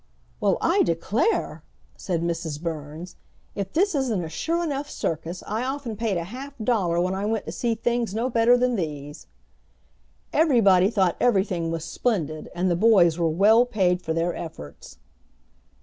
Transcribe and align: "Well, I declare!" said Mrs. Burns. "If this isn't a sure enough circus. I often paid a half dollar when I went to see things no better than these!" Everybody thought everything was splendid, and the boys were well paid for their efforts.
"Well, 0.39 0.57
I 0.61 0.81
declare!" 0.81 1.61
said 1.95 2.23
Mrs. 2.23 2.59
Burns. 2.59 3.17
"If 3.53 3.71
this 3.73 3.93
isn't 3.93 4.23
a 4.25 4.29
sure 4.29 4.63
enough 4.63 4.89
circus. 4.89 5.43
I 5.45 5.63
often 5.63 5.95
paid 5.95 6.17
a 6.17 6.23
half 6.23 6.53
dollar 6.57 6.99
when 6.99 7.13
I 7.13 7.27
went 7.27 7.45
to 7.45 7.51
see 7.51 7.75
things 7.75 8.15
no 8.15 8.27
better 8.27 8.57
than 8.57 8.77
these!" 8.77 9.27
Everybody 10.33 10.89
thought 10.89 11.17
everything 11.21 11.69
was 11.69 11.85
splendid, 11.85 12.49
and 12.55 12.67
the 12.71 12.75
boys 12.75 13.19
were 13.19 13.29
well 13.29 13.63
paid 13.63 14.01
for 14.01 14.11
their 14.11 14.33
efforts. 14.33 14.97